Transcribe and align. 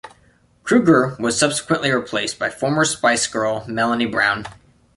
Kruger 0.63 1.15
was 1.19 1.37
subsequently 1.39 1.91
replaced 1.91 2.39
by 2.39 2.49
former 2.49 2.85
Spice 2.85 3.27
Girl 3.27 3.63
Melanie 3.67 4.07
Brown. 4.07 4.47